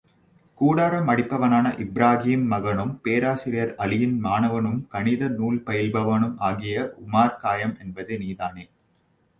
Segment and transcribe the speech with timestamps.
[0.57, 8.65] கூடாரம் அடிப்பவனான இப்ராகீம் மகனும் பேராசிரியர் அலியின் மாணவனும் கணித நூல் பயில்பவனும் ஆகிய உமார்கயாம் என்பது நீதானே!